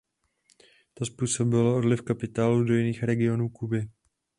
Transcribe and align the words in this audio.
To 0.93 1.05
způsobilo 1.05 1.75
odliv 1.77 2.01
kapitálu 2.01 2.63
do 2.63 2.75
jiných 2.75 3.03
regionů 3.03 3.49
Kuby. 3.49 3.89